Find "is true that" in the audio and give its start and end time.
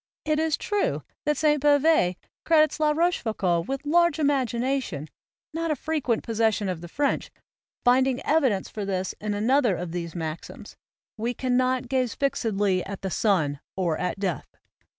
0.39-1.37